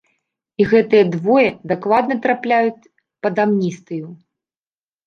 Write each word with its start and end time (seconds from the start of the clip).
І 0.63 0.65
гэтыя 0.71 1.03
двое 1.17 1.45
дакладна 1.73 2.15
трапляюць 2.25 2.89
пад 3.27 3.35
амністыю. 3.47 4.07